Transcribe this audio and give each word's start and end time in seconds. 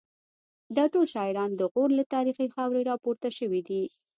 دا 0.75 0.85
ټول 0.93 1.05
شاعران 1.13 1.51
د 1.55 1.61
غور 1.71 1.89
له 1.99 2.03
تاریخي 2.13 2.47
خاورې 2.55 2.81
راپورته 2.91 3.29
شوي 3.37 3.61
دي 3.69 3.83